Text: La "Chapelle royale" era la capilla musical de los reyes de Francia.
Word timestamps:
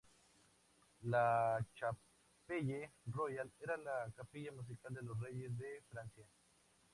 La 1.03 1.59
"Chapelle 1.75 2.89
royale" 3.11 3.51
era 3.59 3.77
la 3.77 4.11
capilla 4.15 4.51
musical 4.51 4.95
de 4.95 5.03
los 5.03 5.19
reyes 5.21 5.55
de 5.59 5.83
Francia. 5.91 6.25